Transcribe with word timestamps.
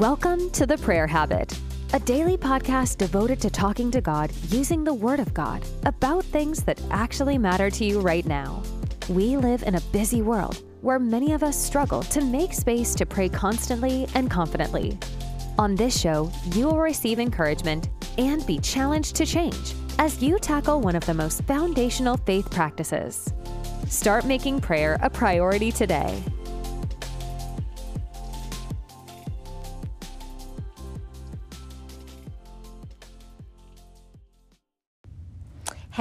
Welcome 0.00 0.48
to 0.52 0.64
The 0.64 0.78
Prayer 0.78 1.06
Habit, 1.06 1.60
a 1.92 1.98
daily 1.98 2.38
podcast 2.38 2.96
devoted 2.96 3.38
to 3.42 3.50
talking 3.50 3.90
to 3.90 4.00
God 4.00 4.32
using 4.48 4.82
the 4.82 4.94
Word 4.94 5.20
of 5.20 5.34
God 5.34 5.62
about 5.84 6.24
things 6.24 6.62
that 6.62 6.80
actually 6.90 7.36
matter 7.36 7.68
to 7.68 7.84
you 7.84 8.00
right 8.00 8.24
now. 8.24 8.62
We 9.10 9.36
live 9.36 9.62
in 9.62 9.74
a 9.74 9.80
busy 9.92 10.22
world 10.22 10.64
where 10.80 10.98
many 10.98 11.34
of 11.34 11.42
us 11.42 11.62
struggle 11.62 12.02
to 12.04 12.24
make 12.24 12.54
space 12.54 12.94
to 12.94 13.04
pray 13.04 13.28
constantly 13.28 14.08
and 14.14 14.30
confidently. 14.30 14.98
On 15.58 15.74
this 15.74 16.00
show, 16.00 16.32
you 16.54 16.68
will 16.68 16.78
receive 16.78 17.18
encouragement 17.18 17.90
and 18.16 18.46
be 18.46 18.58
challenged 18.58 19.14
to 19.16 19.26
change 19.26 19.74
as 19.98 20.22
you 20.22 20.38
tackle 20.38 20.80
one 20.80 20.96
of 20.96 21.04
the 21.04 21.12
most 21.12 21.44
foundational 21.44 22.16
faith 22.16 22.50
practices. 22.50 23.34
Start 23.86 24.24
making 24.24 24.62
prayer 24.62 24.98
a 25.02 25.10
priority 25.10 25.70
today. 25.70 26.22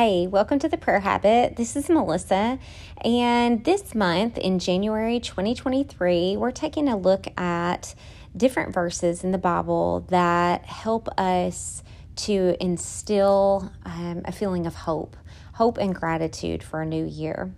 Hey, 0.01 0.27
welcome 0.27 0.59
to 0.59 0.69
the 0.69 0.77
Prayer 0.77 1.01
Habit. 1.01 1.57
This 1.57 1.75
is 1.75 1.89
Melissa, 1.89 2.57
and 3.03 3.65
this 3.65 3.93
month 3.93 4.37
in 4.37 4.57
January 4.57 5.19
2023, 5.19 6.37
we're 6.37 6.51
taking 6.51 6.87
a 6.87 6.95
look 6.95 7.27
at 7.37 7.95
different 8.37 8.73
verses 8.73 9.25
in 9.25 9.31
the 9.31 9.37
Bible 9.37 10.05
that 10.07 10.63
help 10.63 11.09
us 11.19 11.83
to 12.15 12.55
instill 12.61 13.73
um, 13.83 14.21
a 14.23 14.31
feeling 14.31 14.65
of 14.65 14.73
hope, 14.73 15.17
hope 15.55 15.77
and 15.77 15.93
gratitude 15.93 16.63
for 16.63 16.81
a 16.81 16.85
new 16.85 17.05
year. 17.05 17.53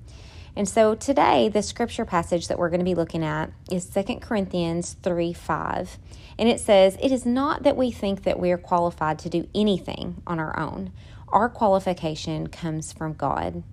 And 0.55 0.67
so 0.67 0.95
today, 0.95 1.47
the 1.47 1.61
scripture 1.61 2.05
passage 2.05 2.47
that 2.47 2.57
we're 2.57 2.69
going 2.69 2.79
to 2.79 2.85
be 2.85 2.95
looking 2.95 3.23
at 3.23 3.51
is 3.69 3.85
2 3.85 4.17
Corinthians 4.19 4.97
3 5.03 5.31
5. 5.31 5.99
And 6.39 6.49
it 6.49 6.59
says, 6.59 6.97
It 6.99 7.11
is 7.11 7.23
not 7.23 7.61
that 7.63 7.77
we 7.77 7.91
think 7.91 8.23
that 8.23 8.39
we 8.39 8.51
are 8.51 8.57
qualified 8.57 9.19
to 9.19 9.29
do 9.29 9.47
anything 9.53 10.23
on 10.25 10.39
our 10.39 10.59
own 10.59 10.91
our 11.31 11.49
qualification 11.49 12.47
comes 12.47 12.91
from 12.91 13.13
God. 13.13 13.63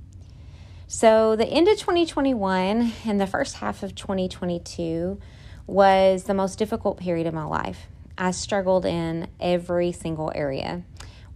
So, 0.86 1.36
the 1.36 1.46
end 1.46 1.68
of 1.68 1.76
2021 1.76 2.92
and 3.04 3.20
the 3.20 3.26
first 3.26 3.56
half 3.56 3.82
of 3.82 3.94
2022 3.94 5.20
was 5.66 6.24
the 6.24 6.34
most 6.34 6.58
difficult 6.58 6.98
period 6.98 7.26
of 7.26 7.34
my 7.34 7.44
life. 7.44 7.88
I 8.16 8.30
struggled 8.30 8.86
in 8.86 9.28
every 9.38 9.92
single 9.92 10.32
area 10.34 10.82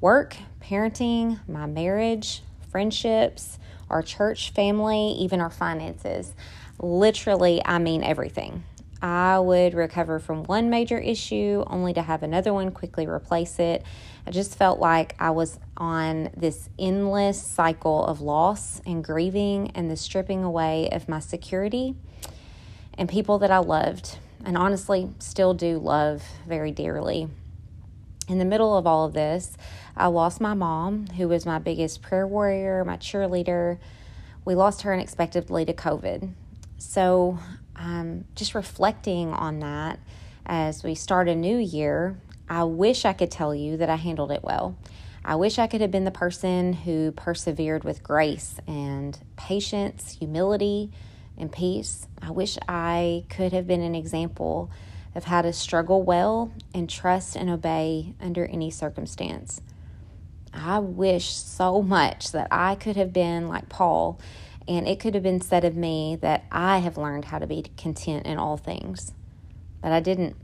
work, 0.00 0.36
parenting, 0.60 1.38
my 1.48 1.66
marriage, 1.66 2.42
friendships, 2.70 3.58
our 3.88 4.02
church 4.02 4.50
family, 4.50 5.12
even 5.20 5.40
our 5.40 5.50
finances. 5.50 6.34
Literally, 6.80 7.62
I 7.64 7.78
mean 7.78 8.02
everything. 8.02 8.64
I 9.02 9.40
would 9.40 9.74
recover 9.74 10.20
from 10.20 10.44
one 10.44 10.70
major 10.70 10.96
issue 10.96 11.64
only 11.66 11.92
to 11.94 12.02
have 12.02 12.22
another 12.22 12.54
one 12.54 12.70
quickly 12.70 13.06
replace 13.06 13.58
it. 13.58 13.82
I 14.26 14.30
just 14.30 14.56
felt 14.56 14.78
like 14.78 15.16
I 15.18 15.30
was 15.30 15.58
on 15.76 16.30
this 16.36 16.68
endless 16.78 17.42
cycle 17.42 18.06
of 18.06 18.20
loss 18.20 18.80
and 18.86 19.02
grieving 19.02 19.72
and 19.74 19.90
the 19.90 19.96
stripping 19.96 20.44
away 20.44 20.88
of 20.92 21.08
my 21.08 21.18
security 21.18 21.96
and 22.96 23.08
people 23.08 23.40
that 23.40 23.50
I 23.50 23.58
loved 23.58 24.18
and 24.44 24.56
honestly 24.56 25.10
still 25.18 25.52
do 25.52 25.78
love 25.78 26.22
very 26.46 26.70
dearly. 26.70 27.28
In 28.28 28.38
the 28.38 28.44
middle 28.44 28.76
of 28.76 28.86
all 28.86 29.04
of 29.04 29.14
this, 29.14 29.56
I 29.96 30.06
lost 30.06 30.40
my 30.40 30.54
mom, 30.54 31.08
who 31.16 31.26
was 31.26 31.44
my 31.44 31.58
biggest 31.58 32.02
prayer 32.02 32.26
warrior, 32.26 32.84
my 32.84 32.96
cheerleader. 32.96 33.78
We 34.44 34.54
lost 34.54 34.82
her 34.82 34.92
unexpectedly 34.92 35.64
to 35.64 35.72
COVID. 35.72 36.30
So 36.78 37.38
um, 37.76 38.24
just 38.34 38.54
reflecting 38.54 39.32
on 39.32 39.60
that 39.60 39.98
as 40.46 40.82
we 40.82 40.94
start 40.94 41.28
a 41.28 41.34
new 41.34 41.56
year, 41.56 42.18
I 42.48 42.64
wish 42.64 43.04
I 43.04 43.12
could 43.12 43.30
tell 43.30 43.54
you 43.54 43.76
that 43.78 43.88
I 43.88 43.96
handled 43.96 44.30
it 44.32 44.42
well. 44.42 44.76
I 45.24 45.36
wish 45.36 45.58
I 45.58 45.68
could 45.68 45.80
have 45.80 45.90
been 45.90 46.04
the 46.04 46.10
person 46.10 46.72
who 46.72 47.12
persevered 47.12 47.84
with 47.84 48.02
grace 48.02 48.56
and 48.66 49.16
patience, 49.36 50.16
humility, 50.18 50.90
and 51.38 51.50
peace. 51.50 52.08
I 52.20 52.32
wish 52.32 52.58
I 52.68 53.24
could 53.30 53.52
have 53.52 53.66
been 53.66 53.82
an 53.82 53.94
example 53.94 54.70
of 55.14 55.24
how 55.24 55.42
to 55.42 55.52
struggle 55.52 56.02
well 56.02 56.50
and 56.74 56.90
trust 56.90 57.36
and 57.36 57.48
obey 57.48 58.14
under 58.20 58.46
any 58.46 58.70
circumstance. 58.70 59.60
I 60.52 60.80
wish 60.80 61.30
so 61.32 61.82
much 61.82 62.32
that 62.32 62.48
I 62.50 62.74
could 62.74 62.96
have 62.96 63.12
been 63.12 63.48
like 63.48 63.68
Paul 63.68 64.18
and 64.68 64.86
it 64.86 65.00
could 65.00 65.14
have 65.14 65.22
been 65.22 65.40
said 65.40 65.64
of 65.64 65.76
me 65.76 66.16
that 66.20 66.44
I 66.50 66.78
have 66.78 66.96
learned 66.96 67.26
how 67.26 67.38
to 67.38 67.46
be 67.46 67.64
content 67.76 68.26
in 68.26 68.38
all 68.38 68.56
things. 68.56 69.12
But 69.80 69.92
I 69.92 70.00
didn't. 70.00 70.36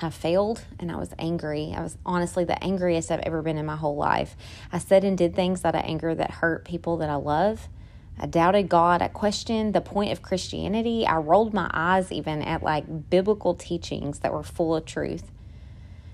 I 0.00 0.10
failed 0.10 0.64
and 0.78 0.92
I 0.92 0.96
was 0.96 1.12
angry. 1.18 1.72
I 1.76 1.82
was 1.82 1.98
honestly 2.06 2.44
the 2.44 2.62
angriest 2.62 3.10
I've 3.10 3.20
ever 3.20 3.42
been 3.42 3.58
in 3.58 3.66
my 3.66 3.74
whole 3.74 3.96
life. 3.96 4.36
I 4.72 4.78
said 4.78 5.02
and 5.02 5.18
did 5.18 5.34
things 5.34 5.64
out 5.64 5.74
of 5.74 5.82
anger 5.84 6.14
that 6.14 6.30
hurt 6.30 6.64
people 6.64 6.98
that 6.98 7.10
I 7.10 7.16
love. 7.16 7.68
I 8.16 8.26
doubted 8.26 8.68
God. 8.68 9.02
I 9.02 9.08
questioned 9.08 9.74
the 9.74 9.80
point 9.80 10.12
of 10.12 10.22
Christianity. 10.22 11.04
I 11.04 11.16
rolled 11.16 11.52
my 11.52 11.68
eyes 11.72 12.12
even 12.12 12.42
at 12.42 12.62
like 12.62 13.10
biblical 13.10 13.54
teachings 13.54 14.20
that 14.20 14.32
were 14.32 14.44
full 14.44 14.76
of 14.76 14.84
truth. 14.84 15.32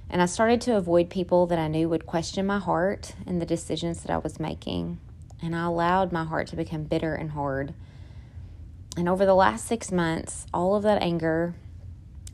And 0.08 0.22
I 0.22 0.26
started 0.26 0.62
to 0.62 0.76
avoid 0.76 1.10
people 1.10 1.46
that 1.46 1.58
I 1.58 1.68
knew 1.68 1.88
would 1.90 2.06
question 2.06 2.46
my 2.46 2.58
heart 2.58 3.14
and 3.26 3.40
the 3.40 3.46
decisions 3.46 4.02
that 4.02 4.10
I 4.10 4.18
was 4.18 4.40
making 4.40 4.98
and 5.42 5.54
I 5.54 5.64
allowed 5.64 6.12
my 6.12 6.24
heart 6.24 6.48
to 6.48 6.56
become 6.56 6.84
bitter 6.84 7.14
and 7.14 7.30
hard. 7.30 7.74
And 8.96 9.08
over 9.08 9.26
the 9.26 9.34
last 9.34 9.66
six 9.66 9.90
months, 9.90 10.46
all 10.54 10.76
of 10.76 10.82
that 10.84 11.02
anger 11.02 11.54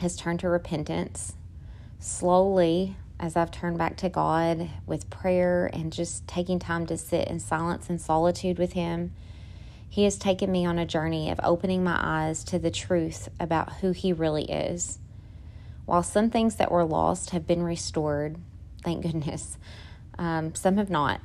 has 0.01 0.17
turned 0.17 0.41
to 0.41 0.49
repentance. 0.49 1.35
Slowly, 1.99 2.97
as 3.19 3.37
I've 3.37 3.51
turned 3.51 3.79
back 3.79 3.97
to 3.99 4.09
God 4.09 4.71
with 4.87 5.11
prayer 5.11 5.71
and 5.73 5.93
just 5.93 6.27
taking 6.27 6.59
time 6.59 6.87
to 6.87 6.97
sit 6.97 7.29
in 7.29 7.39
silence 7.39 7.91
and 7.91 8.01
solitude 8.01 8.59
with 8.59 8.73
Him, 8.73 9.13
He 9.89 10.05
has 10.05 10.17
taken 10.17 10.51
me 10.51 10.65
on 10.65 10.79
a 10.79 10.87
journey 10.87 11.31
of 11.31 11.41
opening 11.43 11.85
my 11.85 11.99
eyes 12.03 12.45
to 12.45 12.59
the 12.59 12.71
truth 12.71 13.29
about 13.39 13.75
who 13.75 13.93
He 13.93 14.13
really 14.13 14.45
is. 14.45 14.99
While 15.85 16.03
some 16.03 16.31
things 16.31 16.57
that 16.57 16.71
were 16.71 16.85
lost 16.85 17.31
have 17.31 17.47
been 17.47 17.63
restored, 17.63 18.39
thank 18.83 19.03
goodness, 19.03 19.59
um, 20.19 20.55
some 20.55 20.79
have 20.79 20.91
not. 20.91 21.21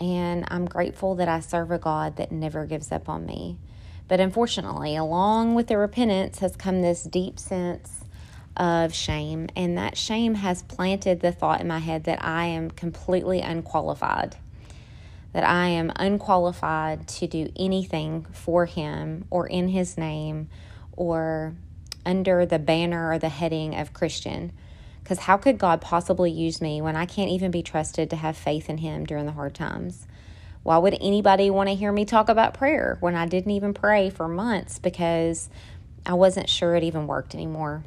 And 0.00 0.44
I'm 0.48 0.66
grateful 0.66 1.16
that 1.16 1.28
I 1.28 1.40
serve 1.40 1.70
a 1.70 1.78
God 1.78 2.16
that 2.16 2.30
never 2.30 2.66
gives 2.66 2.92
up 2.92 3.08
on 3.08 3.26
me. 3.26 3.58
But 4.06 4.20
unfortunately, 4.20 4.96
along 4.96 5.54
with 5.54 5.66
the 5.66 5.76
repentance 5.76 6.38
has 6.38 6.56
come 6.56 6.80
this 6.80 7.02
deep 7.02 7.38
sense 7.38 8.04
of 8.56 8.92
shame. 8.94 9.48
And 9.54 9.78
that 9.78 9.96
shame 9.96 10.34
has 10.34 10.62
planted 10.62 11.20
the 11.20 11.32
thought 11.32 11.60
in 11.60 11.68
my 11.68 11.78
head 11.78 12.04
that 12.04 12.24
I 12.24 12.46
am 12.46 12.70
completely 12.70 13.40
unqualified, 13.40 14.36
that 15.32 15.44
I 15.44 15.68
am 15.68 15.92
unqualified 15.96 17.06
to 17.08 17.26
do 17.26 17.50
anything 17.56 18.26
for 18.32 18.66
Him 18.66 19.26
or 19.30 19.46
in 19.46 19.68
His 19.68 19.96
name 19.96 20.48
or 20.92 21.54
under 22.04 22.46
the 22.46 22.58
banner 22.58 23.12
or 23.12 23.18
the 23.18 23.28
heading 23.28 23.76
of 23.76 23.92
Christian. 23.92 24.52
Because 25.08 25.24
how 25.24 25.38
could 25.38 25.56
God 25.56 25.80
possibly 25.80 26.30
use 26.30 26.60
me 26.60 26.82
when 26.82 26.94
I 26.94 27.06
can't 27.06 27.30
even 27.30 27.50
be 27.50 27.62
trusted 27.62 28.10
to 28.10 28.16
have 28.16 28.36
faith 28.36 28.68
in 28.68 28.76
Him 28.76 29.06
during 29.06 29.24
the 29.24 29.32
hard 29.32 29.54
times? 29.54 30.06
Why 30.62 30.76
would 30.76 30.98
anybody 31.00 31.48
want 31.48 31.70
to 31.70 31.74
hear 31.74 31.90
me 31.90 32.04
talk 32.04 32.28
about 32.28 32.52
prayer 32.52 32.98
when 33.00 33.14
I 33.14 33.24
didn't 33.24 33.52
even 33.52 33.72
pray 33.72 34.10
for 34.10 34.28
months 34.28 34.78
because 34.78 35.48
I 36.04 36.12
wasn't 36.12 36.50
sure 36.50 36.74
it 36.74 36.84
even 36.84 37.06
worked 37.06 37.34
anymore? 37.34 37.84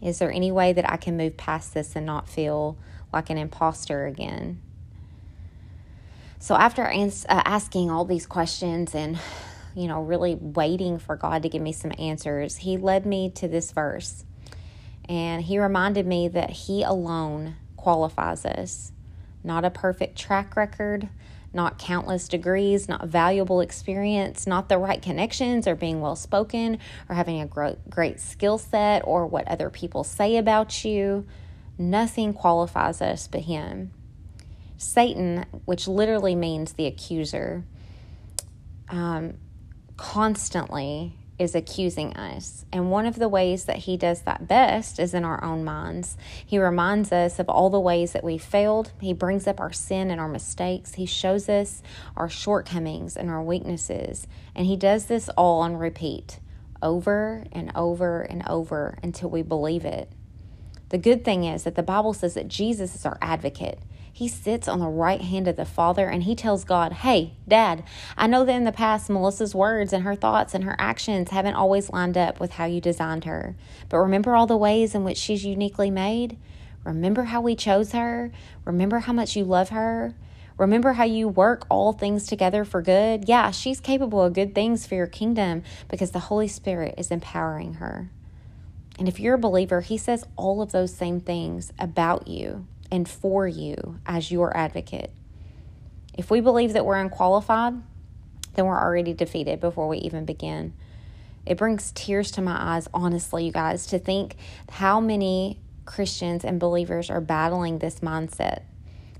Is 0.00 0.20
there 0.20 0.30
any 0.30 0.52
way 0.52 0.72
that 0.74 0.88
I 0.88 0.96
can 0.96 1.16
move 1.16 1.36
past 1.36 1.74
this 1.74 1.96
and 1.96 2.06
not 2.06 2.28
feel 2.28 2.78
like 3.12 3.28
an 3.28 3.36
imposter 3.36 4.06
again? 4.06 4.62
So, 6.38 6.54
after 6.54 6.84
ans- 6.84 7.26
uh, 7.28 7.42
asking 7.44 7.90
all 7.90 8.04
these 8.04 8.26
questions 8.26 8.94
and 8.94 9.18
you 9.74 9.88
know, 9.88 10.02
really 10.02 10.36
waiting 10.36 11.00
for 11.00 11.16
God 11.16 11.42
to 11.42 11.48
give 11.48 11.62
me 11.62 11.72
some 11.72 11.90
answers, 11.98 12.58
He 12.58 12.76
led 12.76 13.06
me 13.06 13.28
to 13.30 13.48
this 13.48 13.72
verse. 13.72 14.24
And 15.08 15.42
he 15.42 15.58
reminded 15.58 16.06
me 16.06 16.28
that 16.28 16.50
he 16.50 16.82
alone 16.82 17.56
qualifies 17.76 18.44
us. 18.44 18.92
Not 19.44 19.64
a 19.64 19.70
perfect 19.70 20.18
track 20.18 20.56
record, 20.56 21.08
not 21.52 21.78
countless 21.78 22.28
degrees, 22.28 22.88
not 22.88 23.06
valuable 23.06 23.60
experience, 23.60 24.46
not 24.46 24.68
the 24.68 24.78
right 24.78 25.00
connections 25.00 25.68
or 25.68 25.74
being 25.74 26.00
well 26.00 26.16
spoken 26.16 26.78
or 27.08 27.14
having 27.14 27.40
a 27.40 27.46
great, 27.46 28.20
skill 28.20 28.58
set 28.58 29.02
or 29.04 29.26
what 29.26 29.46
other 29.48 29.70
people 29.70 30.04
say 30.04 30.36
about 30.36 30.84
you. 30.84 31.26
Nothing 31.78 32.32
qualifies 32.32 33.00
us 33.00 33.28
but 33.28 33.42
him. 33.42 33.92
Satan, 34.76 35.46
which 35.64 35.88
literally 35.88 36.34
means 36.34 36.74
the 36.74 36.86
accuser, 36.86 37.64
um, 38.88 39.34
constantly 39.96 41.14
is 41.38 41.54
accusing 41.54 42.16
us. 42.16 42.64
And 42.72 42.90
one 42.90 43.06
of 43.06 43.16
the 43.16 43.28
ways 43.28 43.64
that 43.66 43.78
he 43.78 43.96
does 43.96 44.22
that 44.22 44.48
best 44.48 44.98
is 44.98 45.14
in 45.14 45.24
our 45.24 45.42
own 45.44 45.64
minds. 45.64 46.16
He 46.44 46.58
reminds 46.58 47.12
us 47.12 47.38
of 47.38 47.48
all 47.48 47.70
the 47.70 47.80
ways 47.80 48.12
that 48.12 48.24
we 48.24 48.38
failed. 48.38 48.92
He 49.00 49.12
brings 49.12 49.46
up 49.46 49.60
our 49.60 49.72
sin 49.72 50.10
and 50.10 50.20
our 50.20 50.28
mistakes. 50.28 50.94
He 50.94 51.06
shows 51.06 51.48
us 51.48 51.82
our 52.16 52.28
shortcomings 52.28 53.16
and 53.16 53.28
our 53.30 53.42
weaknesses. 53.42 54.26
And 54.54 54.66
he 54.66 54.76
does 54.76 55.06
this 55.06 55.28
all 55.30 55.60
on 55.60 55.76
repeat 55.76 56.38
over 56.82 57.44
and 57.52 57.72
over 57.74 58.22
and 58.22 58.46
over 58.48 58.98
until 59.02 59.30
we 59.30 59.42
believe 59.42 59.84
it. 59.84 60.10
The 60.90 60.98
good 60.98 61.24
thing 61.24 61.44
is 61.44 61.64
that 61.64 61.74
the 61.74 61.82
Bible 61.82 62.14
says 62.14 62.34
that 62.34 62.48
Jesus 62.48 62.94
is 62.94 63.04
our 63.04 63.18
advocate. 63.20 63.80
He 64.16 64.28
sits 64.28 64.66
on 64.66 64.78
the 64.78 64.88
right 64.88 65.20
hand 65.20 65.46
of 65.46 65.56
the 65.56 65.66
Father 65.66 66.08
and 66.08 66.22
he 66.22 66.34
tells 66.34 66.64
God, 66.64 66.90
Hey, 66.94 67.34
Dad, 67.46 67.84
I 68.16 68.26
know 68.26 68.46
that 68.46 68.54
in 68.54 68.64
the 68.64 68.72
past 68.72 69.10
Melissa's 69.10 69.54
words 69.54 69.92
and 69.92 70.04
her 70.04 70.14
thoughts 70.14 70.54
and 70.54 70.64
her 70.64 70.74
actions 70.78 71.28
haven't 71.28 71.54
always 71.54 71.90
lined 71.90 72.16
up 72.16 72.40
with 72.40 72.52
how 72.52 72.64
you 72.64 72.80
designed 72.80 73.24
her. 73.24 73.54
But 73.90 73.98
remember 73.98 74.34
all 74.34 74.46
the 74.46 74.56
ways 74.56 74.94
in 74.94 75.04
which 75.04 75.18
she's 75.18 75.44
uniquely 75.44 75.90
made? 75.90 76.38
Remember 76.82 77.24
how 77.24 77.42
we 77.42 77.54
chose 77.54 77.92
her? 77.92 78.32
Remember 78.64 79.00
how 79.00 79.12
much 79.12 79.36
you 79.36 79.44
love 79.44 79.68
her? 79.68 80.14
Remember 80.56 80.94
how 80.94 81.04
you 81.04 81.28
work 81.28 81.66
all 81.68 81.92
things 81.92 82.26
together 82.26 82.64
for 82.64 82.80
good? 82.80 83.28
Yeah, 83.28 83.50
she's 83.50 83.80
capable 83.80 84.22
of 84.22 84.32
good 84.32 84.54
things 84.54 84.86
for 84.86 84.94
your 84.94 85.06
kingdom 85.06 85.62
because 85.90 86.12
the 86.12 86.20
Holy 86.20 86.48
Spirit 86.48 86.94
is 86.96 87.10
empowering 87.10 87.74
her. 87.74 88.10
And 88.98 89.08
if 89.08 89.20
you're 89.20 89.34
a 89.34 89.38
believer, 89.38 89.82
he 89.82 89.98
says 89.98 90.24
all 90.36 90.62
of 90.62 90.72
those 90.72 90.94
same 90.94 91.20
things 91.20 91.70
about 91.78 92.28
you 92.28 92.66
and 92.96 93.08
for 93.08 93.46
you 93.46 94.00
as 94.06 94.32
your 94.32 94.56
advocate. 94.56 95.12
If 96.16 96.30
we 96.30 96.40
believe 96.40 96.72
that 96.72 96.86
we're 96.86 96.98
unqualified, 96.98 97.74
then 98.54 98.64
we're 98.64 98.80
already 98.80 99.12
defeated 99.12 99.60
before 99.60 99.86
we 99.86 99.98
even 99.98 100.24
begin. 100.24 100.72
It 101.44 101.58
brings 101.58 101.92
tears 101.92 102.30
to 102.32 102.42
my 102.42 102.56
eyes, 102.58 102.88
honestly, 102.92 103.44
you 103.44 103.52
guys, 103.52 103.86
to 103.88 103.98
think 103.98 104.36
how 104.70 104.98
many 104.98 105.60
Christians 105.84 106.42
and 106.42 106.58
believers 106.58 107.10
are 107.10 107.20
battling 107.20 107.78
this 107.78 108.00
mindset. 108.00 108.62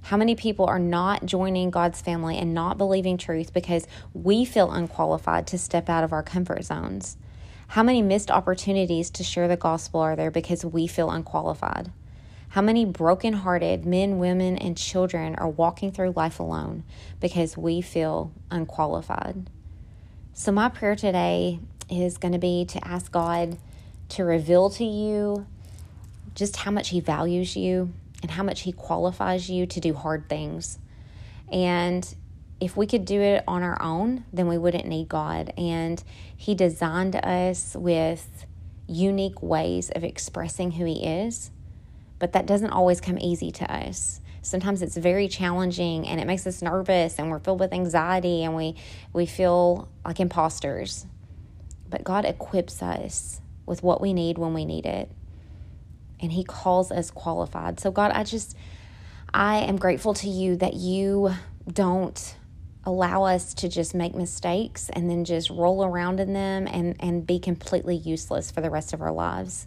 How 0.02 0.17
many 0.17 0.34
people 0.34 0.64
are 0.64 0.78
not 0.78 1.26
joining 1.26 1.70
God's 1.70 2.00
family 2.00 2.38
and 2.38 2.55
not 2.55 2.78
believing 2.78 3.19
truth 3.19 3.52
because 3.52 3.87
we 4.14 4.44
feel 4.44 4.70
unqualified 4.73 5.46
to 5.49 5.58
step 5.58 5.88
out 5.88 6.02
of 6.02 6.12
our 6.12 6.23
comfort 6.23 6.64
zones? 6.64 7.17
How 7.69 7.82
many 7.82 8.00
missed 8.00 8.31
opportunities 8.31 9.11
to 9.11 9.25
share 9.25 9.49
the 9.49 9.56
gospel 9.56 10.00
are 10.00 10.17
there 10.17 10.31
because 10.31 10.64
we 10.64 10.87
feel 10.87 11.11
unqualified? 11.11 11.90
How 12.56 12.62
many 12.62 12.87
broken-hearted 12.87 13.85
men, 13.85 14.17
women, 14.17 14.56
and 14.56 14.79
children 14.79 15.35
are 15.35 15.47
walking 15.47 15.93
through 15.93 16.12
life 16.12 16.41
alone 16.41 16.85
because 17.20 17.55
we 17.55 17.82
feel 17.82 18.32
unqualified? 18.50 19.50
So, 20.32 20.53
my 20.53 20.70
prayer 20.70 20.97
today 20.97 21.61
is 21.91 22.17
going 22.17 22.32
to 22.32 22.38
be 22.38 22.64
to 22.64 22.82
ask 22.82 23.12
God 23.12 23.58
to 24.08 24.25
reveal 24.25 24.70
to 24.70 24.87
you 24.87 25.47
just 26.35 26.56
how 26.56 26.70
much 26.70 26.88
He 26.88 26.99
values 26.99 27.58
you 27.58 27.93
and 28.23 28.31
how 28.31 28.43
much 28.43 28.62
He 28.62 28.73
qualifies 28.73 29.50
you 29.50 29.67
to 29.67 29.79
do 29.79 29.93
hard 29.93 30.26
things. 30.31 30.79
And 31.52 32.09
if 32.59 32.75
we 32.75 32.87
could 32.87 33.05
do 33.05 33.20
it 33.20 33.44
on 33.47 33.62
our 33.62 33.76
own, 33.82 34.25
then 34.32 34.47
we 34.47 34.56
wouldn't 34.56 34.87
need 34.87 35.11
God. 35.11 35.52
And 35.59 36.02
He 36.35 36.55
designed 36.55 37.17
us 37.17 37.76
with 37.79 38.47
unique 38.87 39.43
ways 39.43 39.91
of 39.91 40.02
expressing 40.05 40.70
who 40.70 40.87
He 40.87 41.05
is, 41.05 41.50
but 42.18 42.32
that 42.32 42.46
doesn't 42.46 42.70
always 42.70 43.00
come 43.00 43.18
easy 43.18 43.50
to 43.52 43.72
us. 43.72 44.20
Sometimes 44.42 44.80
it's 44.80 44.96
very 44.96 45.26
challenging 45.28 46.06
and 46.06 46.20
it 46.20 46.26
makes 46.26 46.46
us 46.46 46.62
nervous 46.62 47.18
and 47.18 47.30
we're 47.30 47.40
filled 47.40 47.60
with 47.60 47.72
anxiety 47.72 48.44
and 48.44 48.54
we, 48.54 48.76
we 49.12 49.26
feel 49.26 49.88
like 50.04 50.20
imposters. 50.20 51.06
But 51.88 52.04
God 52.04 52.24
equips 52.24 52.82
us 52.82 53.40
with 53.66 53.82
what 53.82 54.00
we 54.00 54.12
need 54.12 54.38
when 54.38 54.54
we 54.54 54.64
need 54.64 54.86
it. 54.86 55.10
And 56.20 56.32
He 56.32 56.44
calls 56.44 56.92
us 56.92 57.10
qualified. 57.10 57.80
So, 57.80 57.90
God, 57.90 58.12
I 58.12 58.24
just, 58.24 58.56
I 59.34 59.58
am 59.58 59.76
grateful 59.76 60.14
to 60.14 60.28
you 60.28 60.56
that 60.56 60.74
you 60.74 61.34
don't 61.70 62.36
allow 62.84 63.24
us 63.24 63.52
to 63.52 63.68
just 63.68 63.94
make 63.94 64.14
mistakes 64.14 64.88
and 64.90 65.10
then 65.10 65.24
just 65.24 65.50
roll 65.50 65.84
around 65.84 66.20
in 66.20 66.32
them 66.32 66.68
and, 66.68 66.94
and 67.00 67.26
be 67.26 67.40
completely 67.40 67.96
useless 67.96 68.52
for 68.52 68.60
the 68.60 68.70
rest 68.70 68.92
of 68.92 69.02
our 69.02 69.12
lives. 69.12 69.66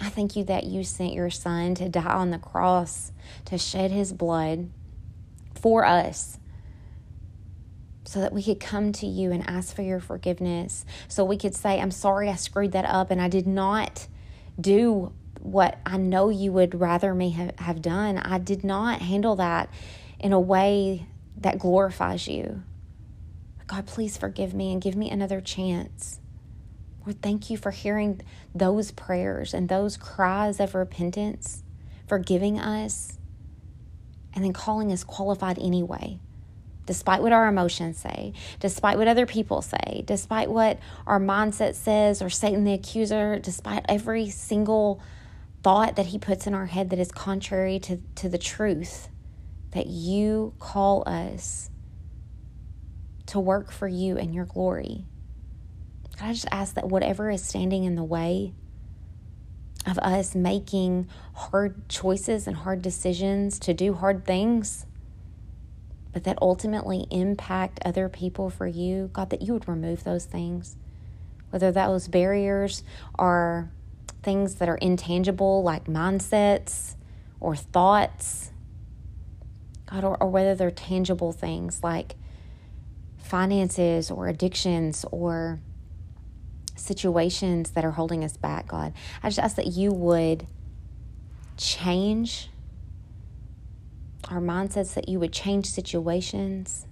I 0.00 0.08
thank 0.10 0.36
you 0.36 0.44
that 0.44 0.64
you 0.64 0.84
sent 0.84 1.14
your 1.14 1.30
son 1.30 1.74
to 1.76 1.88
die 1.88 2.04
on 2.04 2.30
the 2.30 2.38
cross, 2.38 3.12
to 3.46 3.56
shed 3.56 3.90
his 3.90 4.12
blood 4.12 4.70
for 5.54 5.84
us, 5.84 6.38
so 8.04 8.20
that 8.20 8.32
we 8.32 8.42
could 8.42 8.60
come 8.60 8.92
to 8.92 9.06
you 9.06 9.32
and 9.32 9.48
ask 9.48 9.74
for 9.74 9.82
your 9.82 10.00
forgiveness. 10.00 10.84
So 11.08 11.24
we 11.24 11.36
could 11.36 11.54
say, 11.54 11.80
I'm 11.80 11.90
sorry 11.90 12.28
I 12.28 12.36
screwed 12.36 12.72
that 12.72 12.84
up 12.84 13.10
and 13.10 13.20
I 13.20 13.28
did 13.28 13.46
not 13.46 14.06
do 14.60 15.12
what 15.40 15.78
I 15.86 15.96
know 15.96 16.28
you 16.28 16.52
would 16.52 16.78
rather 16.78 17.14
me 17.14 17.30
have 17.58 17.80
done. 17.80 18.18
I 18.18 18.38
did 18.38 18.64
not 18.64 19.00
handle 19.00 19.36
that 19.36 19.70
in 20.20 20.32
a 20.32 20.40
way 20.40 21.06
that 21.38 21.58
glorifies 21.58 22.28
you. 22.28 22.62
God, 23.66 23.86
please 23.86 24.16
forgive 24.16 24.54
me 24.54 24.72
and 24.72 24.80
give 24.80 24.94
me 24.94 25.10
another 25.10 25.40
chance. 25.40 26.20
Lord, 27.06 27.22
thank 27.22 27.50
you 27.50 27.56
for 27.56 27.70
hearing 27.70 28.20
those 28.52 28.90
prayers 28.90 29.54
and 29.54 29.68
those 29.68 29.96
cries 29.96 30.58
of 30.58 30.74
repentance, 30.74 31.62
forgiving 32.08 32.58
us, 32.58 33.16
and 34.34 34.44
then 34.44 34.52
calling 34.52 34.90
us 34.90 35.04
qualified 35.04 35.56
anyway, 35.60 36.18
despite 36.84 37.22
what 37.22 37.32
our 37.32 37.46
emotions 37.46 37.96
say, 37.96 38.32
despite 38.58 38.98
what 38.98 39.06
other 39.06 39.24
people 39.24 39.62
say, 39.62 40.02
despite 40.04 40.50
what 40.50 40.80
our 41.06 41.20
mindset 41.20 41.76
says, 41.76 42.20
or 42.20 42.28
Satan 42.28 42.64
the 42.64 42.72
accuser, 42.72 43.38
despite 43.38 43.84
every 43.88 44.28
single 44.28 45.00
thought 45.62 45.94
that 45.94 46.06
he 46.06 46.18
puts 46.18 46.48
in 46.48 46.54
our 46.54 46.66
head 46.66 46.90
that 46.90 46.98
is 46.98 47.12
contrary 47.12 47.78
to, 47.78 48.00
to 48.16 48.28
the 48.28 48.38
truth 48.38 49.08
that 49.70 49.86
you 49.86 50.54
call 50.58 51.04
us 51.06 51.70
to 53.26 53.38
work 53.38 53.70
for 53.70 53.86
you 53.86 54.18
and 54.18 54.34
your 54.34 54.44
glory. 54.44 55.04
God, 56.18 56.28
I 56.28 56.32
just 56.32 56.48
ask 56.50 56.74
that 56.74 56.88
whatever 56.88 57.30
is 57.30 57.42
standing 57.42 57.84
in 57.84 57.94
the 57.94 58.04
way 58.04 58.52
of 59.86 59.98
us 59.98 60.34
making 60.34 61.08
hard 61.34 61.88
choices 61.88 62.46
and 62.46 62.56
hard 62.56 62.82
decisions 62.82 63.58
to 63.60 63.74
do 63.74 63.94
hard 63.94 64.24
things, 64.24 64.86
but 66.12 66.24
that 66.24 66.38
ultimately 66.40 67.06
impact 67.10 67.80
other 67.84 68.08
people 68.08 68.50
for 68.50 68.66
you, 68.66 69.10
God, 69.12 69.30
that 69.30 69.42
you 69.42 69.52
would 69.52 69.68
remove 69.68 70.04
those 70.04 70.24
things. 70.24 70.76
Whether 71.50 71.70
those 71.70 72.08
barriers 72.08 72.82
are 73.18 73.70
things 74.22 74.56
that 74.56 74.68
are 74.68 74.76
intangible, 74.76 75.62
like 75.62 75.84
mindsets 75.84 76.96
or 77.38 77.54
thoughts 77.54 78.50
God, 79.86 80.04
or, 80.04 80.16
or 80.20 80.28
whether 80.28 80.54
they're 80.54 80.70
tangible 80.70 81.32
things 81.32 81.82
like 81.82 82.16
finances 83.18 84.10
or 84.10 84.28
addictions 84.28 85.04
or 85.10 85.60
situations 86.76 87.70
that 87.72 87.84
are 87.84 87.90
holding 87.90 88.22
us 88.22 88.36
back, 88.36 88.68
God. 88.68 88.92
I 89.22 89.28
just 89.28 89.38
ask 89.38 89.56
that 89.56 89.66
you 89.66 89.92
would 89.92 90.46
change 91.56 92.50
our 94.30 94.40
mindsets, 94.40 94.94
that 94.94 95.08
you 95.08 95.18
would 95.18 95.32
change 95.32 95.66
situations 95.66 96.86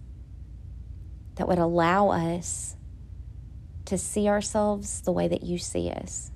that 1.37 1.49
would 1.49 1.59
allow 1.59 2.11
us 2.11 2.77
to 3.85 3.99
see 3.99 4.29
ourselves 4.29 5.03
the 5.03 5.13
way 5.13 5.29
that 5.29 5.43
you 5.43 5.59
see 5.59 5.91
us. 5.91 6.31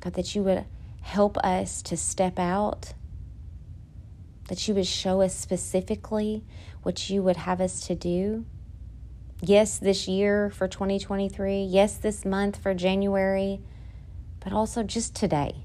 God, 0.00 0.14
that 0.14 0.34
you 0.34 0.42
would 0.42 0.64
help 1.00 1.36
us 1.38 1.82
to 1.82 1.96
step 1.96 2.38
out 2.38 2.94
that 4.48 4.68
you 4.68 4.74
would 4.74 4.86
show 4.86 5.22
us 5.22 5.34
specifically 5.34 6.44
what 6.82 7.08
you 7.08 7.22
would 7.22 7.38
have 7.38 7.60
us 7.60 7.86
to 7.86 7.94
do. 7.94 8.44
Yes, 9.44 9.78
this 9.78 10.06
year 10.06 10.50
for 10.50 10.68
2023. 10.68 11.64
Yes, 11.64 11.96
this 11.96 12.24
month 12.24 12.56
for 12.62 12.74
January, 12.74 13.60
but 14.38 14.52
also 14.52 14.84
just 14.84 15.16
today. 15.16 15.64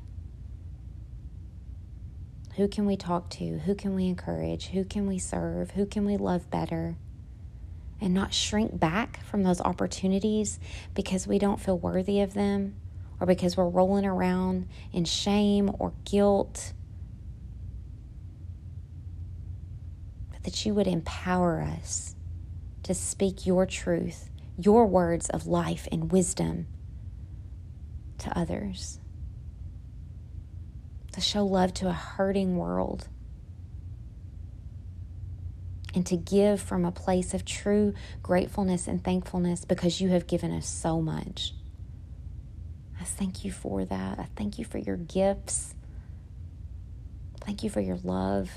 Who 2.56 2.68
can 2.68 2.88
we 2.88 2.98
talk 2.98 3.30
to? 3.30 3.60
Who 3.60 3.76
can 3.76 3.94
we 3.94 4.08
encourage? 4.08 4.70
Who 4.70 4.84
can 4.84 5.06
we 5.06 5.20
serve? 5.20 5.72
Who 5.72 5.86
can 5.86 6.06
we 6.06 6.18
love 6.18 6.50
better? 6.50 6.96
And 8.02 8.16
not 8.16 8.34
shrink 8.34 8.80
back 8.80 9.24
from 9.24 9.44
those 9.44 9.62
opportunities 9.62 10.60
because 10.96 11.28
we 11.28 11.38
don't 11.38 11.62
feel 11.62 11.78
worthy 11.78 12.22
of 12.22 12.34
them 12.34 12.78
or 13.20 13.28
because 13.28 13.56
we're 13.56 13.70
rolling 13.70 14.08
around 14.08 14.68
in 14.92 15.06
shame 15.06 15.70
or 15.78 15.94
guilt 16.04 16.74
But 20.32 20.44
that 20.46 20.66
you 20.66 20.74
would 20.74 20.88
empower 20.88 21.62
us 21.62 22.16
to 22.88 22.94
speak 22.94 23.46
your 23.46 23.66
truth, 23.66 24.30
your 24.58 24.86
words 24.86 25.30
of 25.30 25.46
life 25.46 25.90
and 25.92 26.10
wisdom 26.10 26.66
to 28.18 28.38
others, 28.38 29.00
to 31.12 31.20
show 31.20 31.46
love 31.46 31.74
to 31.74 31.90
a 31.90 31.92
hurting 31.92 32.56
world, 32.56 33.10
and 35.94 36.06
to 36.06 36.16
give 36.16 36.62
from 36.62 36.86
a 36.86 36.92
place 36.92 37.34
of 37.34 37.44
true 37.44 37.94
gratefulness 38.24 38.88
and 38.88 39.04
thankfulness 39.04 39.66
because 39.66 40.00
you 40.00 40.08
have 40.08 40.26
given 40.26 40.54
us 40.54 40.66
so 40.66 41.02
much. 41.02 41.54
I 43.02 43.04
thank 43.04 43.44
you 43.44 43.52
for 43.52 43.84
that. 43.84 44.18
I 44.18 44.28
thank 44.38 44.58
you 44.58 44.64
for 44.64 44.78
your 44.78 44.96
gifts. 44.96 45.76
Thank 47.42 47.64
you 47.64 47.70
for 47.70 47.82
your 47.82 47.98
love. 47.98 48.50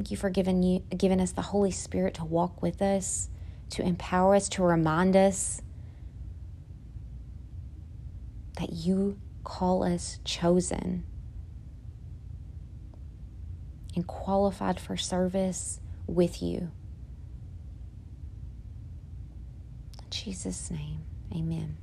Thank 0.00 0.10
you 0.10 0.16
for 0.16 0.30
giving 0.30 0.62
you 0.62 0.82
giving 0.96 1.20
us 1.20 1.32
the 1.32 1.42
Holy 1.42 1.70
Spirit 1.70 2.14
to 2.14 2.24
walk 2.24 2.62
with 2.62 2.80
us, 2.80 3.28
to 3.68 3.82
empower 3.82 4.34
us, 4.34 4.48
to 4.48 4.62
remind 4.62 5.14
us 5.14 5.60
that 8.58 8.72
you 8.72 9.18
call 9.44 9.82
us 9.82 10.18
chosen 10.24 11.04
and 13.94 14.06
qualified 14.06 14.80
for 14.80 14.96
service 14.96 15.80
with 16.06 16.40
you. 16.40 16.70
In 19.98 20.08
Jesus' 20.08 20.70
name, 20.70 21.00
amen. 21.30 21.76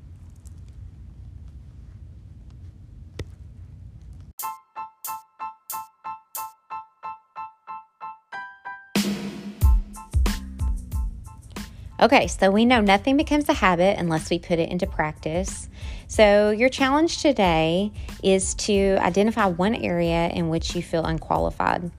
Okay, 12.00 12.28
so 12.28 12.52
we 12.52 12.64
know 12.64 12.80
nothing 12.80 13.18
becomes 13.18 13.50
a 13.50 13.54
habit 13.54 13.98
unless 13.98 14.30
we 14.30 14.38
put 14.38 14.60
it 14.60 14.70
into 14.70 14.86
practice. 14.86 15.68
So, 16.08 16.52
your 16.52 16.70
challenge 16.70 17.24
today 17.24 17.92
is 18.22 18.54
to 18.56 18.98
identify 19.00 19.48
one 19.48 19.74
area 19.74 20.28
in 20.30 20.50
which 20.50 20.76
you 20.76 20.84
feel 20.84 21.06
unqualified. 21.06 21.90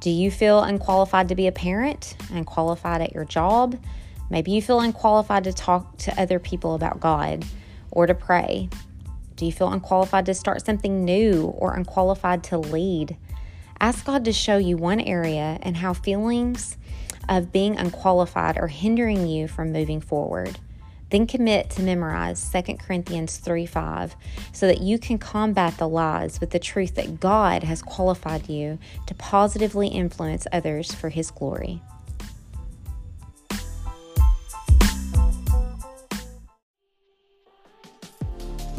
Do 0.00 0.10
you 0.10 0.30
feel 0.30 0.62
unqualified 0.62 1.30
to 1.30 1.34
be 1.34 1.46
a 1.46 1.52
parent, 1.52 2.16
unqualified 2.30 3.00
at 3.00 3.14
your 3.14 3.24
job? 3.24 3.78
Maybe 4.28 4.50
you 4.50 4.60
feel 4.60 4.80
unqualified 4.80 5.44
to 5.44 5.54
talk 5.54 5.96
to 5.98 6.20
other 6.20 6.38
people 6.38 6.74
about 6.74 7.00
God 7.00 7.46
or 7.90 8.06
to 8.06 8.14
pray. 8.14 8.68
Do 9.36 9.46
you 9.46 9.52
feel 9.52 9.72
unqualified 9.72 10.26
to 10.26 10.34
start 10.34 10.66
something 10.66 11.02
new 11.02 11.44
or 11.56 11.74
unqualified 11.74 12.44
to 12.44 12.58
lead? 12.58 13.16
Ask 13.80 14.04
God 14.04 14.24
to 14.26 14.34
show 14.34 14.58
you 14.58 14.76
one 14.76 15.00
area 15.00 15.58
and 15.62 15.78
how 15.78 15.94
feelings 15.94 16.76
of 17.28 17.52
being 17.52 17.76
unqualified 17.76 18.58
or 18.58 18.68
hindering 18.68 19.26
you 19.26 19.48
from 19.48 19.72
moving 19.72 20.00
forward. 20.00 20.58
Then 21.10 21.26
commit 21.26 21.70
to 21.70 21.82
memorize 21.82 22.50
2 22.50 22.76
Corinthians 22.78 23.36
3 23.36 23.64
5 23.64 24.16
so 24.52 24.66
that 24.66 24.80
you 24.80 24.98
can 24.98 25.18
combat 25.18 25.78
the 25.78 25.88
lies 25.88 26.40
with 26.40 26.50
the 26.50 26.58
truth 26.58 26.94
that 26.96 27.20
God 27.20 27.62
has 27.62 27.80
qualified 27.80 28.48
you 28.48 28.78
to 29.06 29.14
positively 29.14 29.88
influence 29.88 30.46
others 30.52 30.92
for 30.92 31.08
His 31.08 31.30
glory. 31.30 31.80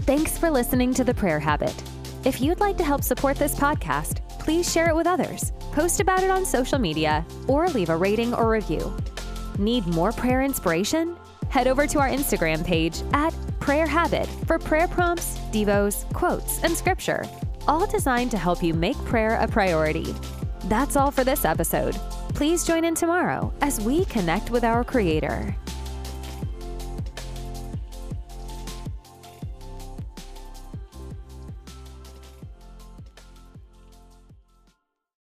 Thanks 0.01 0.37
for 0.37 0.49
listening 0.49 0.93
to 0.93 1.03
The 1.03 1.13
Prayer 1.13 1.39
Habit. 1.39 1.75
If 2.23 2.39
you'd 2.39 2.61
like 2.61 2.77
to 2.77 2.83
help 2.83 3.03
support 3.03 3.37
this 3.37 3.55
podcast, 3.55 4.27
please 4.39 4.71
share 4.71 4.89
it 4.89 4.95
with 4.95 5.05
others, 5.05 5.51
post 5.77 5.99
about 5.99 6.23
it 6.23 6.31
on 6.31 6.43
social 6.43 6.79
media, 6.79 7.23
or 7.47 7.67
leave 7.67 7.89
a 7.89 7.95
rating 7.95 8.33
or 8.33 8.49
review. 8.49 8.91
Need 9.59 9.85
more 9.85 10.11
prayer 10.11 10.41
inspiration? 10.41 11.15
Head 11.49 11.67
over 11.67 11.85
to 11.85 11.99
our 11.99 12.09
Instagram 12.09 12.65
page 12.65 13.03
at 13.13 13.31
Prayer 13.59 13.85
Habit 13.85 14.25
for 14.47 14.57
prayer 14.57 14.87
prompts, 14.87 15.37
devos, 15.51 16.11
quotes, 16.13 16.63
and 16.63 16.75
scripture, 16.75 17.23
all 17.67 17.85
designed 17.85 18.31
to 18.31 18.39
help 18.39 18.63
you 18.63 18.73
make 18.73 18.97
prayer 19.05 19.35
a 19.35 19.47
priority. 19.47 20.15
That's 20.63 20.95
all 20.95 21.11
for 21.11 21.23
this 21.23 21.45
episode. 21.45 21.93
Please 22.29 22.65
join 22.65 22.83
in 22.83 22.95
tomorrow 22.95 23.53
as 23.61 23.79
we 23.79 24.05
connect 24.05 24.49
with 24.49 24.63
our 24.63 24.83
Creator. 24.83 25.55